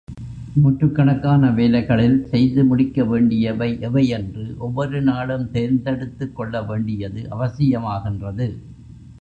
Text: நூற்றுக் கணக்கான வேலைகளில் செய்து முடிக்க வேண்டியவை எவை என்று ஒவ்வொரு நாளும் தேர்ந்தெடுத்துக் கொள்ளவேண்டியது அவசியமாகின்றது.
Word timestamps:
நூற்றுக் 0.55 0.95
கணக்கான 0.95 1.51
வேலைகளில் 1.51 2.25
செய்து 2.25 2.63
முடிக்க 2.63 3.03
வேண்டியவை 3.03 3.79
எவை 3.81 4.07
என்று 4.09 4.55
ஒவ்வொரு 4.57 5.01
நாளும் 5.01 5.49
தேர்ந்தெடுத்துக் 5.51 6.35
கொள்ளவேண்டியது 6.35 7.23
அவசியமாகின்றது. 7.31 8.49